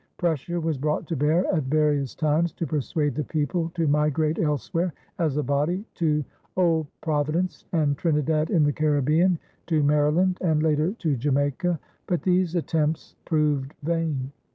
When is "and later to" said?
10.41-11.15